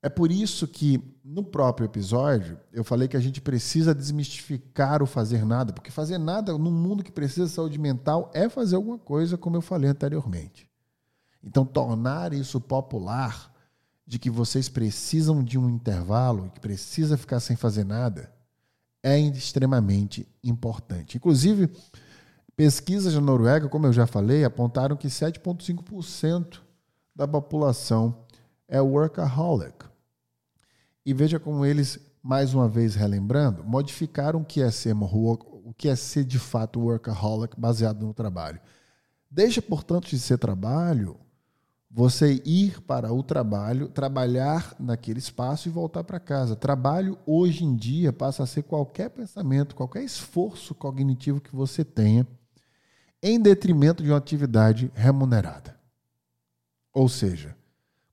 É 0.00 0.08
por 0.08 0.30
isso 0.30 0.68
que, 0.68 1.02
no 1.24 1.42
próprio 1.42 1.86
episódio, 1.86 2.58
eu 2.72 2.84
falei 2.84 3.08
que 3.08 3.16
a 3.16 3.20
gente 3.20 3.40
precisa 3.40 3.94
desmistificar 3.94 5.02
o 5.02 5.06
fazer 5.06 5.44
nada, 5.44 5.72
porque 5.72 5.90
fazer 5.90 6.18
nada 6.18 6.56
no 6.56 6.70
mundo 6.70 7.02
que 7.02 7.10
precisa 7.10 7.46
de 7.46 7.52
saúde 7.52 7.78
mental 7.78 8.30
é 8.32 8.48
fazer 8.48 8.76
alguma 8.76 8.98
coisa, 8.98 9.36
como 9.36 9.56
eu 9.56 9.60
falei 9.60 9.90
anteriormente. 9.90 10.70
Então, 11.42 11.64
tornar 11.64 12.32
isso 12.32 12.60
popular 12.60 13.52
de 14.06 14.18
que 14.18 14.30
vocês 14.30 14.68
precisam 14.68 15.42
de 15.42 15.58
um 15.58 15.68
intervalo 15.68 16.46
e 16.46 16.50
que 16.50 16.60
precisa 16.60 17.16
ficar 17.16 17.40
sem 17.40 17.56
fazer 17.56 17.84
nada 17.84 18.32
é 19.02 19.18
extremamente 19.18 20.26
importante. 20.42 21.16
Inclusive, 21.16 21.70
pesquisas 22.56 23.14
na 23.14 23.20
Noruega, 23.20 23.68
como 23.68 23.86
eu 23.86 23.92
já 23.92 24.06
falei, 24.06 24.44
apontaram 24.44 24.96
que 24.96 25.08
7,5% 25.08 26.60
da 27.14 27.26
população 27.26 28.24
é 28.66 28.80
workaholic. 28.80 29.87
E 31.08 31.14
veja 31.14 31.40
como 31.40 31.64
eles, 31.64 31.98
mais 32.22 32.52
uma 32.52 32.68
vez 32.68 32.94
relembrando, 32.94 33.64
modificaram 33.64 34.42
o 34.42 34.44
que 34.44 34.60
é 34.60 34.70
ser, 34.70 34.94
o 34.94 35.72
que 35.74 35.88
é 35.88 35.96
ser 35.96 36.22
de 36.22 36.38
fato 36.38 36.80
workaholic 36.80 37.58
baseado 37.58 38.04
no 38.04 38.12
trabalho. 38.12 38.60
Deixa, 39.30 39.62
portanto, 39.62 40.06
de 40.10 40.18
ser 40.18 40.36
trabalho 40.36 41.18
você 41.90 42.42
ir 42.44 42.82
para 42.82 43.10
o 43.10 43.22
trabalho, 43.22 43.88
trabalhar 43.88 44.76
naquele 44.78 45.18
espaço 45.18 45.66
e 45.66 45.72
voltar 45.72 46.04
para 46.04 46.20
casa. 46.20 46.54
Trabalho 46.54 47.18
hoje 47.24 47.64
em 47.64 47.74
dia 47.74 48.12
passa 48.12 48.42
a 48.42 48.46
ser 48.46 48.64
qualquer 48.64 49.08
pensamento, 49.08 49.74
qualquer 49.74 50.04
esforço 50.04 50.74
cognitivo 50.74 51.40
que 51.40 51.56
você 51.56 51.86
tenha 51.86 52.28
em 53.22 53.40
detrimento 53.40 54.02
de 54.02 54.10
uma 54.10 54.18
atividade 54.18 54.92
remunerada. 54.94 55.74
Ou 56.92 57.08
seja, 57.08 57.56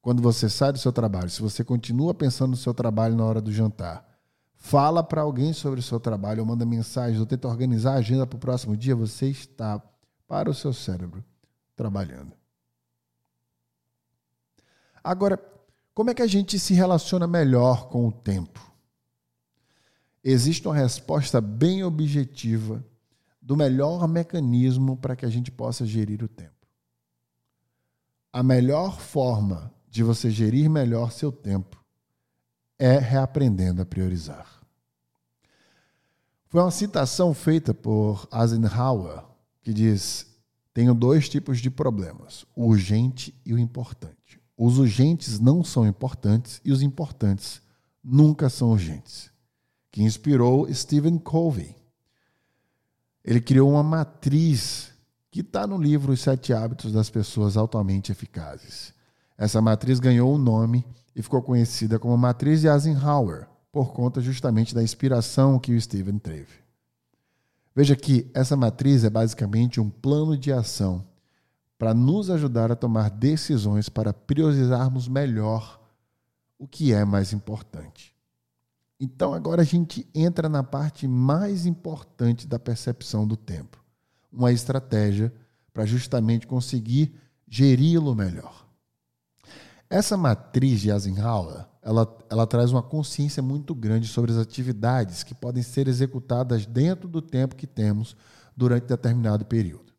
quando 0.05 0.21
você 0.21 0.47
sai 0.47 0.71
do 0.71 0.77
seu 0.77 0.93
trabalho, 0.93 1.31
se 1.31 1.41
você 1.41 1.63
continua 1.63 2.13
pensando 2.13 2.51
no 2.51 2.55
seu 2.55 2.75
trabalho 2.75 3.15
na 3.15 3.25
hora 3.25 3.41
do 3.41 3.51
jantar, 3.51 4.07
fala 4.53 5.03
para 5.03 5.23
alguém 5.23 5.51
sobre 5.51 5.79
o 5.79 5.83
seu 5.83 5.99
trabalho, 5.99 6.41
ou 6.41 6.45
manda 6.45 6.63
mensagem, 6.63 7.19
ou 7.19 7.25
tenta 7.25 7.47
organizar 7.47 7.93
a 7.93 7.97
agenda 7.97 8.27
para 8.27 8.37
o 8.37 8.39
próximo 8.39 8.77
dia, 8.77 8.95
você 8.95 9.29
está 9.29 9.81
para 10.27 10.47
o 10.47 10.53
seu 10.53 10.71
cérebro 10.71 11.25
trabalhando. 11.75 12.33
Agora, 15.03 15.43
como 15.91 16.11
é 16.11 16.13
que 16.13 16.21
a 16.21 16.27
gente 16.27 16.59
se 16.59 16.75
relaciona 16.75 17.25
melhor 17.25 17.89
com 17.89 18.07
o 18.07 18.11
tempo? 18.11 18.61
Existe 20.23 20.67
uma 20.67 20.75
resposta 20.75 21.41
bem 21.41 21.83
objetiva 21.83 22.85
do 23.41 23.57
melhor 23.57 24.07
mecanismo 24.07 24.97
para 24.97 25.15
que 25.15 25.25
a 25.25 25.29
gente 25.29 25.49
possa 25.49 25.83
gerir 25.83 26.23
o 26.23 26.27
tempo. 26.27 26.53
A 28.31 28.43
melhor 28.43 28.99
forma 28.99 29.73
de 29.95 30.03
você 30.03 30.29
gerir 30.29 30.69
melhor 30.69 31.09
seu 31.09 31.31
tempo 31.31 31.81
é 32.77 32.99
reaprendendo 32.99 33.81
a 33.81 33.85
priorizar. 33.85 34.61
Foi 36.49 36.61
uma 36.61 36.69
citação 36.69 37.33
feita 37.33 37.73
por 37.73 38.27
Eisenhower 38.29 39.23
que 39.61 39.73
diz: 39.73 40.27
Tenho 40.73 40.93
dois 40.93 41.29
tipos 41.29 41.61
de 41.61 41.69
problemas, 41.69 42.45
o 42.53 42.65
urgente 42.65 43.33
e 43.45 43.53
o 43.53 43.57
importante. 43.57 44.37
Os 44.57 44.79
urgentes 44.79 45.39
não 45.39 45.63
são 45.63 45.87
importantes 45.87 46.59
e 46.65 46.73
os 46.73 46.81
importantes 46.81 47.61
nunca 48.03 48.49
são 48.49 48.71
urgentes. 48.71 49.31
Que 49.91 50.03
inspirou 50.03 50.71
Stephen 50.73 51.17
Covey. 51.17 51.73
Ele 53.23 53.39
criou 53.39 53.71
uma 53.71 53.83
matriz 53.83 54.91
que 55.31 55.39
está 55.39 55.65
no 55.65 55.77
livro 55.77 56.11
Os 56.11 56.19
Sete 56.19 56.51
Hábitos 56.51 56.91
das 56.91 57.09
Pessoas 57.09 57.55
Altamente 57.55 58.11
Eficazes. 58.11 58.93
Essa 59.37 59.61
matriz 59.61 59.99
ganhou 59.99 60.31
o 60.31 60.35
um 60.35 60.37
nome 60.37 60.85
e 61.15 61.21
ficou 61.21 61.41
conhecida 61.41 61.99
como 61.99 62.17
Matriz 62.17 62.61
de 62.61 62.67
Eisenhower, 62.67 63.47
por 63.71 63.91
conta 63.91 64.21
justamente 64.21 64.73
da 64.73 64.81
inspiração 64.81 65.59
que 65.59 65.73
o 65.73 65.81
Stephen 65.81 66.17
teve. 66.17 66.63
Veja 67.75 67.95
que 67.95 68.31
essa 68.33 68.55
matriz 68.55 69.03
é 69.03 69.09
basicamente 69.09 69.81
um 69.81 69.89
plano 69.89 70.37
de 70.37 70.51
ação 70.51 71.05
para 71.77 71.93
nos 71.93 72.29
ajudar 72.29 72.71
a 72.71 72.75
tomar 72.75 73.09
decisões 73.09 73.89
para 73.89 74.13
priorizarmos 74.13 75.09
melhor 75.09 75.81
o 76.57 76.65
que 76.65 76.93
é 76.93 77.03
mais 77.03 77.33
importante. 77.33 78.15
Então 78.97 79.33
agora 79.33 79.61
a 79.61 79.65
gente 79.65 80.07
entra 80.15 80.47
na 80.47 80.63
parte 80.63 81.05
mais 81.05 81.65
importante 81.65 82.47
da 82.47 82.57
percepção 82.57 83.27
do 83.27 83.35
tempo, 83.35 83.83
uma 84.31 84.53
estratégia 84.53 85.33
para 85.73 85.85
justamente 85.85 86.47
conseguir 86.47 87.13
geri-lo 87.45 88.15
melhor. 88.15 88.64
Essa 89.89 90.17
matriz 90.17 90.81
de 90.81 90.89
Eisenhower, 90.89 91.65
ela, 91.81 92.17
ela 92.29 92.47
traz 92.47 92.71
uma 92.71 92.81
consciência 92.81 93.43
muito 93.43 93.75
grande 93.75 94.07
sobre 94.07 94.31
as 94.31 94.37
atividades 94.37 95.23
que 95.23 95.35
podem 95.35 95.61
ser 95.61 95.87
executadas 95.87 96.65
dentro 96.65 97.07
do 97.07 97.21
tempo 97.21 97.55
que 97.55 97.67
temos 97.67 98.15
durante 98.57 98.87
determinado 98.87 99.45
período. 99.45 99.93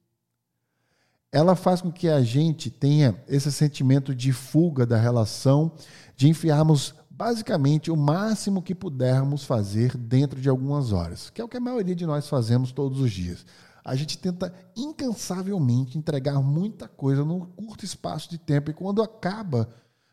Ela 1.30 1.54
faz 1.54 1.80
com 1.80 1.92
que 1.92 2.08
a 2.08 2.22
gente 2.22 2.70
tenha 2.70 3.16
esse 3.28 3.52
sentimento 3.52 4.14
de 4.14 4.32
fuga 4.32 4.84
da 4.86 4.96
relação, 4.96 5.72
de 6.16 6.28
enfiarmos 6.28 6.94
basicamente 7.10 7.90
o 7.90 7.96
máximo 7.96 8.62
que 8.62 8.74
pudermos 8.74 9.44
fazer 9.44 9.96
dentro 9.96 10.40
de 10.40 10.48
algumas 10.48 10.92
horas, 10.92 11.30
que 11.30 11.40
é 11.40 11.44
o 11.44 11.48
que 11.48 11.56
a 11.56 11.60
maioria 11.60 11.94
de 11.94 12.06
nós 12.06 12.28
fazemos 12.28 12.72
todos 12.72 13.00
os 13.00 13.12
dias. 13.12 13.46
A 13.86 13.94
gente 13.94 14.18
tenta 14.18 14.52
incansavelmente 14.74 15.96
entregar 15.96 16.42
muita 16.42 16.88
coisa 16.88 17.24
num 17.24 17.46
curto 17.46 17.84
espaço 17.84 18.28
de 18.28 18.36
tempo 18.36 18.68
e 18.68 18.74
quando 18.74 19.00
acaba, 19.00 19.68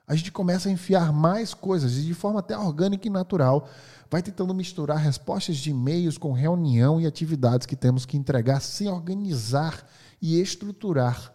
a 0.06 0.13
gente 0.13 0.32
começa 0.32 0.70
a 0.70 0.72
enfiar 0.72 1.12
mais 1.12 1.56
coisas 1.56 1.98
e 1.98 2.03
de 2.03 2.13
forma 2.13 2.39
até 2.39 2.56
orgânica 2.56 3.08
e 3.08 3.10
natural, 3.10 3.68
vai 4.12 4.22
tentando 4.22 4.53
misturar 4.53 4.98
respostas 4.98 5.58
de 5.58 5.72
e-mails 5.72 6.20
com 6.20 6.34
reunião 6.34 7.01
e 7.01 7.08
atividades 7.08 7.65
que 7.65 7.75
temos 7.75 8.06
que 8.06 8.15
entregar 8.15 8.60
sem 8.60 8.88
organizar 8.88 9.89
e 10.22 10.39
estruturar, 10.39 11.34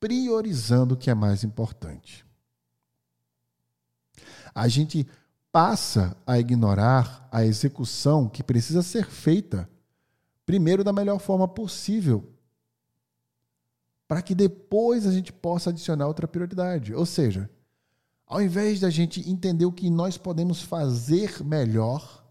priorizando 0.00 0.94
o 0.94 0.96
que 0.96 1.08
é 1.08 1.14
mais 1.14 1.44
importante. 1.44 2.26
A 4.52 4.66
gente 4.66 5.06
passa 5.52 6.16
a 6.26 6.36
ignorar 6.36 7.28
a 7.30 7.44
execução 7.44 8.28
que 8.28 8.42
precisa 8.42 8.82
ser 8.82 9.06
feita, 9.06 9.70
primeiro 10.46 10.84
da 10.84 10.92
melhor 10.92 11.18
forma 11.18 11.46
possível, 11.48 12.32
para 14.06 14.22
que 14.22 14.34
depois 14.34 15.04
a 15.04 15.12
gente 15.12 15.32
possa 15.32 15.70
adicionar 15.70 16.06
outra 16.06 16.28
prioridade. 16.28 16.94
Ou 16.94 17.04
seja, 17.04 17.50
ao 18.24 18.40
invés 18.40 18.80
da 18.80 18.88
gente 18.88 19.28
entender 19.28 19.66
o 19.66 19.72
que 19.72 19.90
nós 19.90 20.16
podemos 20.16 20.62
fazer 20.62 21.44
melhor 21.44 22.24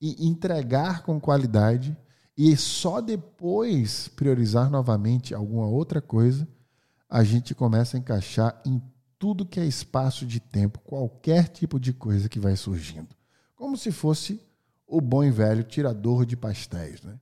e 0.00 0.26
entregar 0.26 1.02
com 1.02 1.20
qualidade 1.20 1.96
e 2.36 2.56
só 2.56 3.00
depois 3.00 4.08
priorizar 4.08 4.70
novamente 4.70 5.34
alguma 5.34 5.66
outra 5.66 6.00
coisa, 6.00 6.48
a 7.08 7.22
gente 7.22 7.54
começa 7.54 7.96
a 7.96 8.00
encaixar 8.00 8.60
em 8.64 8.82
tudo 9.18 9.46
que 9.46 9.60
é 9.60 9.66
espaço 9.66 10.26
de 10.26 10.40
tempo, 10.40 10.80
qualquer 10.80 11.48
tipo 11.48 11.78
de 11.78 11.92
coisa 11.92 12.28
que 12.28 12.40
vai 12.40 12.56
surgindo. 12.56 13.14
Como 13.54 13.76
se 13.76 13.92
fosse 13.92 14.40
o 14.92 15.00
bom 15.00 15.24
e 15.24 15.30
velho 15.30 15.64
tirador 15.64 16.26
de 16.26 16.36
pastéis. 16.36 17.00
Né? 17.00 17.18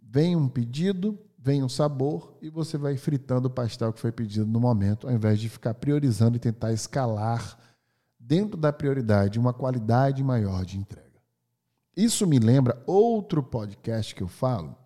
Vem 0.00 0.36
um 0.36 0.48
pedido, 0.48 1.18
vem 1.36 1.60
um 1.60 1.68
sabor 1.68 2.38
e 2.40 2.48
você 2.48 2.78
vai 2.78 2.96
fritando 2.96 3.48
o 3.48 3.50
pastel 3.50 3.92
que 3.92 3.98
foi 3.98 4.12
pedido 4.12 4.46
no 4.46 4.60
momento, 4.60 5.08
ao 5.08 5.12
invés 5.12 5.40
de 5.40 5.48
ficar 5.48 5.74
priorizando 5.74 6.36
e 6.36 6.40
tentar 6.40 6.72
escalar 6.72 7.58
dentro 8.16 8.56
da 8.56 8.72
prioridade 8.72 9.40
uma 9.40 9.52
qualidade 9.52 10.22
maior 10.22 10.64
de 10.64 10.78
entrega. 10.78 11.20
Isso 11.96 12.24
me 12.28 12.38
lembra 12.38 12.80
outro 12.86 13.42
podcast 13.42 14.14
que 14.14 14.22
eu 14.22 14.28
falo 14.28 14.76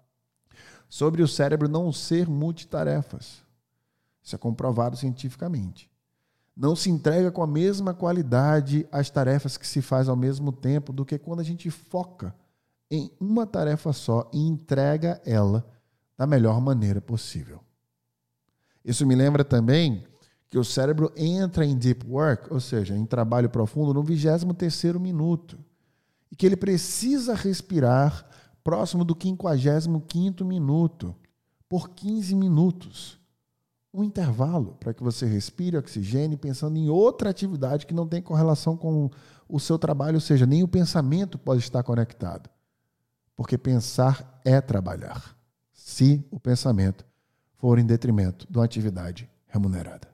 sobre 0.88 1.22
o 1.22 1.28
cérebro 1.28 1.68
não 1.68 1.92
ser 1.92 2.26
multitarefas. 2.26 3.42
Isso 4.22 4.34
é 4.34 4.38
comprovado 4.38 4.96
cientificamente. 4.96 5.89
Não 6.56 6.76
se 6.76 6.90
entrega 6.90 7.30
com 7.30 7.42
a 7.42 7.46
mesma 7.46 7.94
qualidade 7.94 8.86
as 8.90 9.08
tarefas 9.08 9.56
que 9.56 9.66
se 9.66 9.80
faz 9.80 10.08
ao 10.08 10.16
mesmo 10.16 10.52
tempo 10.52 10.92
do 10.92 11.04
que 11.04 11.18
quando 11.18 11.40
a 11.40 11.44
gente 11.44 11.70
foca 11.70 12.34
em 12.90 13.10
uma 13.20 13.46
tarefa 13.46 13.92
só 13.92 14.28
e 14.32 14.38
entrega 14.38 15.20
ela 15.24 15.64
da 16.18 16.26
melhor 16.26 16.60
maneira 16.60 17.00
possível. 17.00 17.60
Isso 18.84 19.06
me 19.06 19.14
lembra 19.14 19.44
também 19.44 20.04
que 20.50 20.58
o 20.58 20.64
cérebro 20.64 21.12
entra 21.16 21.64
em 21.64 21.78
deep 21.78 22.04
work, 22.06 22.52
ou 22.52 22.58
seja, 22.58 22.96
em 22.96 23.06
trabalho 23.06 23.48
profundo, 23.48 23.94
no 23.94 24.02
23º 24.02 24.98
minuto. 24.98 25.56
E 26.30 26.36
que 26.36 26.44
ele 26.44 26.56
precisa 26.56 27.34
respirar 27.34 28.28
próximo 28.64 29.04
do 29.04 29.14
55º 29.14 30.44
minuto, 30.44 31.14
por 31.68 31.90
15 31.90 32.34
minutos 32.34 33.19
um 33.92 34.04
intervalo 34.04 34.76
para 34.78 34.94
que 34.94 35.02
você 35.02 35.26
respire 35.26 35.76
oxigênio 35.76 36.38
pensando 36.38 36.76
em 36.76 36.88
outra 36.88 37.30
atividade 37.30 37.86
que 37.86 37.94
não 37.94 38.06
tem 38.06 38.22
correlação 38.22 38.76
com 38.76 39.10
o 39.48 39.58
seu 39.58 39.78
trabalho, 39.78 40.14
ou 40.14 40.20
seja, 40.20 40.46
nem 40.46 40.62
o 40.62 40.68
pensamento 40.68 41.38
pode 41.38 41.60
estar 41.60 41.82
conectado. 41.82 42.48
Porque 43.36 43.58
pensar 43.58 44.40
é 44.44 44.60
trabalhar, 44.60 45.36
se 45.72 46.24
o 46.30 46.38
pensamento 46.38 47.04
for 47.56 47.78
em 47.78 47.84
detrimento 47.84 48.46
de 48.50 48.56
uma 48.56 48.64
atividade 48.64 49.28
remunerada. 49.48 50.08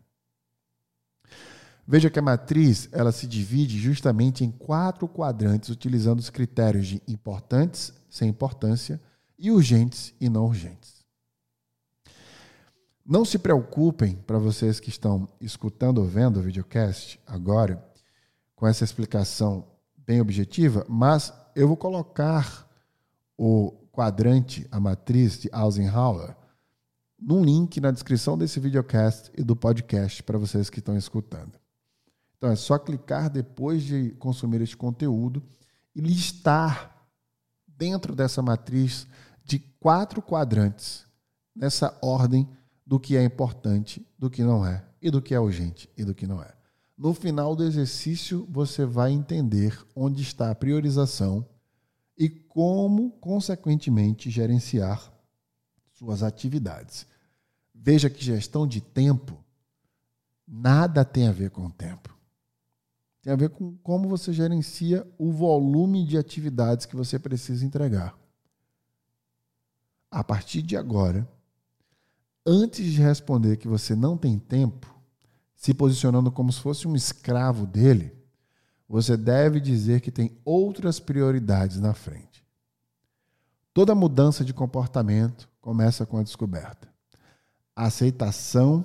Veja 1.87 2.11
que 2.11 2.19
a 2.19 2.23
matriz 2.23 2.89
ela 2.91 3.13
se 3.13 3.29
divide 3.29 3.79
justamente 3.79 4.45
em 4.45 4.51
quatro 4.51 5.07
quadrantes, 5.07 5.69
utilizando 5.69 6.19
os 6.19 6.31
critérios 6.31 6.89
de 6.89 7.03
importantes, 7.07 7.93
sem 8.11 8.29
importância, 8.29 9.01
e 9.39 9.53
urgentes 9.53 10.13
e 10.21 10.29
não 10.29 10.47
urgentes. 10.47 10.96
Não 13.09 13.25
se 13.25 13.39
preocupem, 13.39 14.17
para 14.17 14.37
vocês 14.37 14.81
que 14.81 14.89
estão 14.89 15.29
escutando 15.41 15.99
ou 15.99 16.07
vendo 16.07 16.41
o 16.41 16.43
videocast 16.43 17.21
agora, 17.25 17.81
com 18.57 18.67
essa 18.67 18.83
explicação 18.83 19.65
bem 19.97 20.21
objetiva, 20.21 20.85
mas 20.89 21.33
eu 21.55 21.69
vou 21.69 21.77
colocar 21.77 22.69
o 23.39 23.71
quadrante, 23.93 24.67
a 24.73 24.81
matriz 24.81 25.39
de 25.39 25.49
Eisenhower, 25.55 26.37
num 27.17 27.45
link 27.45 27.81
na 27.81 27.93
descrição 27.93 28.37
desse 28.37 28.59
videocast 28.59 29.31
e 29.39 29.45
do 29.45 29.55
podcast 29.55 30.21
para 30.25 30.37
vocês 30.37 30.69
que 30.69 30.81
estão 30.81 30.97
escutando. 30.97 31.61
Então 32.37 32.51
é 32.51 32.57
só 32.57 32.77
clicar 32.77 33.31
depois 33.31 33.85
de 33.85 34.11
consumir 34.19 34.63
este 34.63 34.77
conteúdo 34.77 35.41
e 35.95 36.01
listar 36.01 37.07
dentro 37.69 38.17
dessa 38.17 38.43
matriz 38.43 39.07
de 39.45 39.61
quatro 39.61 40.21
quadrantes, 40.21 41.07
nessa 41.55 41.97
ordem 42.03 42.56
do 42.87 43.01
que 43.01 43.17
é 43.17 43.25
importante, 43.25 44.07
do 44.17 44.31
que 44.31 44.43
não 44.43 44.65
é, 44.65 44.85
e 45.03 45.11
do 45.11 45.21
que 45.21 45.35
é 45.35 45.41
urgente 45.41 45.91
e 45.97 46.05
do 46.05 46.15
que 46.15 46.27
não 46.27 46.41
é. 46.43 46.55
No 46.97 47.13
final 47.13 47.55
do 47.57 47.65
exercício, 47.65 48.47
você 48.51 48.87
vai 48.87 49.13
entender 49.13 49.79
onde 49.95 50.23
está 50.23 50.51
a 50.51 50.55
priorização 50.55 51.47
e 52.17 52.29
como, 52.29 53.11
consequentemente, 53.21 54.31
gerenciar 54.31 55.13
suas 55.93 56.23
atividades. 56.23 57.07
Veja 57.75 58.09
que 58.09 58.25
gestão 58.25 58.67
de 58.67 58.81
tempo 58.81 59.45
nada 60.47 61.05
tem 61.05 61.29
a 61.29 61.33
ver 61.33 61.51
com 61.51 61.67
o 61.67 61.71
tempo. 61.71 62.17
Tem 63.21 63.33
a 63.33 63.37
ver 63.37 63.51
com 63.51 63.77
como 63.79 64.09
você 64.09 64.33
gerencia 64.33 65.07
o 65.19 65.33
volume 65.33 66.07
de 66.07 66.17
atividades 66.17 66.87
que 66.87 66.97
você 66.97 67.19
precisa 67.19 67.67
entregar. 67.67 68.17
A 70.11 70.23
partir 70.23 70.63
de 70.63 70.77
agora, 70.77 71.29
antes 72.47 72.93
de 72.93 73.03
responder 73.03 73.57
que 73.57 73.67
você 73.67 73.97
não 73.97 74.17
tem 74.17 74.39
tempo, 74.39 74.95
se 75.57 75.75
posicionando 75.75 76.31
como 76.31 76.53
se 76.53 76.61
fosse 76.61 76.87
um 76.87 76.95
escravo 76.95 77.67
dele, 77.67 78.15
você 78.89 79.17
deve 79.17 79.59
dizer 79.59 80.01
que 80.01 80.13
tem 80.13 80.39
outras 80.45 81.01
prioridades 81.01 81.81
na 81.81 81.93
frente. 81.93 82.47
Toda 83.75 83.95
mudança 83.95 84.45
de 84.45 84.55
comportamento 84.55 85.49
começa 85.61 86.07
com 86.07 86.19
a 86.19 86.23
descoberta. 86.23 86.89
A 87.75 87.87
aceitação, 87.87 88.85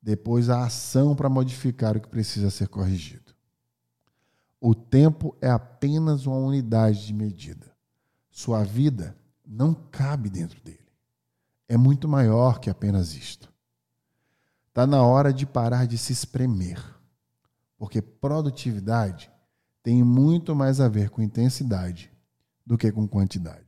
depois 0.00 0.48
a 0.48 0.64
ação 0.64 1.14
para 1.14 1.28
modificar 1.28 1.96
o 1.96 2.00
que 2.00 2.08
precisa 2.08 2.50
ser 2.50 2.68
corrigido. 2.68 3.34
O 4.58 4.74
tempo 4.74 5.36
é 5.40 5.50
apenas 5.50 6.24
uma 6.24 6.38
unidade 6.38 7.06
de 7.06 7.12
medida. 7.12 7.70
Sua 8.30 8.64
vida 8.64 9.16
não 9.46 9.74
cabe 9.74 10.30
dentro 10.30 10.60
dele 10.62 10.81
é 11.72 11.76
muito 11.78 12.06
maior 12.06 12.60
que 12.60 12.68
apenas 12.68 13.14
isto. 13.14 13.50
Está 14.68 14.86
na 14.86 15.02
hora 15.02 15.32
de 15.32 15.46
parar 15.46 15.86
de 15.86 15.96
se 15.96 16.12
espremer, 16.12 16.78
porque 17.78 18.02
produtividade 18.02 19.32
tem 19.82 20.04
muito 20.04 20.54
mais 20.54 20.82
a 20.82 20.88
ver 20.88 21.08
com 21.08 21.22
intensidade 21.22 22.12
do 22.66 22.76
que 22.76 22.92
com 22.92 23.08
quantidade. 23.08 23.61